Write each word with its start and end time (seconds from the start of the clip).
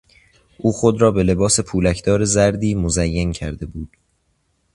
او 0.57 0.71
خود 0.71 1.01
را 1.01 1.11
به 1.11 1.23
لباس 1.23 1.59
پولکدار 1.59 2.23
زردی 2.25 2.75
مزین 2.75 3.31
کرده 3.31 3.65
بود. 3.65 3.97